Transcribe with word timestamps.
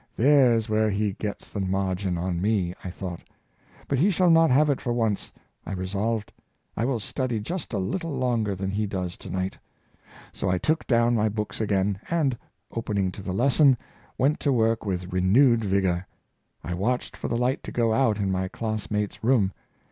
^^ 0.01 0.03
There's 0.15 0.67
where 0.67 0.89
he 0.89 1.13
gets 1.13 1.51
the 1.51 1.59
margin 1.59 2.17
on 2.17 2.41
me," 2.41 2.73
I 2.83 2.89
thought." 2.89 3.21
But 3.87 3.99
he 3.99 4.09
shall 4.09 4.31
not 4.31 4.49
have 4.49 4.71
it 4.71 4.81
for 4.81 4.91
once," 4.91 5.31
I 5.63 5.73
resolved." 5.73 6.33
I 6.75 6.85
will 6.85 6.99
study 6.99 7.39
just 7.39 7.71
a 7.71 7.77
little 7.77 8.17
longer 8.17 8.55
than 8.55 8.71
he 8.71 8.87
does 8.87 9.15
to 9.17 9.29
night." 9.29 9.59
So 10.33 10.49
I 10.49 10.57
took 10.57 10.87
down 10.87 11.13
my 11.13 11.29
books 11.29 11.61
again, 11.61 11.99
and, 12.09 12.35
opening 12.71 13.11
to 13.11 13.21
the 13.21 13.31
lesson, 13.31 13.77
went 14.17 14.39
to 14.39 14.51
work 14.51 14.87
with 14.87 15.13
renewed 15.13 15.63
vigor. 15.63 16.07
I 16.63 16.73
watched 16.73 17.15
for 17.15 17.27
the 17.27 17.37
light 17.37 17.61
to 17.65 17.71
go 17.71 17.93
out 17.93 18.17
in 18.17 18.31
my 18.31 18.47
classmate's 18.47 19.23
room. 19.23 19.51